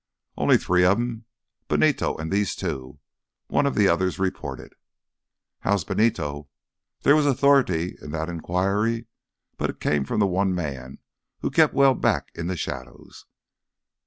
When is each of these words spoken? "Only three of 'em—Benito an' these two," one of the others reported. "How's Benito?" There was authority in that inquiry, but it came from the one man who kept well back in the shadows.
"Only 0.35 0.57
three 0.57 0.83
of 0.83 0.97
'em—Benito 0.97 2.17
an' 2.17 2.29
these 2.29 2.55
two," 2.55 2.97
one 3.49 3.67
of 3.67 3.75
the 3.75 3.87
others 3.87 4.17
reported. 4.17 4.73
"How's 5.59 5.83
Benito?" 5.83 6.49
There 7.03 7.15
was 7.15 7.27
authority 7.27 7.97
in 8.01 8.09
that 8.09 8.27
inquiry, 8.27 9.05
but 9.57 9.69
it 9.69 9.79
came 9.79 10.03
from 10.03 10.19
the 10.19 10.25
one 10.25 10.55
man 10.55 10.97
who 11.41 11.51
kept 11.51 11.75
well 11.75 11.93
back 11.93 12.31
in 12.33 12.47
the 12.47 12.57
shadows. 12.57 13.25